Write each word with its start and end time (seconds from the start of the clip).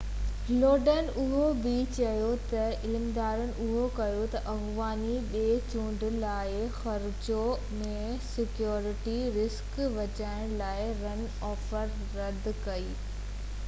لوڊن 0.61 1.09
اهو 1.23 1.41
بہ 1.65 1.73
چيو 1.97 2.29
تہ 2.53 2.61
عملدارن 2.87 3.51
اهو 3.65 3.83
فيصلو 3.97 3.97
ڪيو 3.99 4.23
تہ 4.37 4.41
افغاني 4.53 5.19
ٻي 5.35 5.43
چونڊ 5.73 6.07
لاءِ 6.25 6.57
خرچو 6.79 7.43
۽ 7.83 7.93
سيڪيورٽي 8.31 9.15
رسڪ 9.39 9.79
بچائڻ 10.01 10.57
لاءِ 10.65 10.91
رن 11.05 11.25
آف 11.53 11.71
رد 12.19 12.53
ڪري 12.69 12.93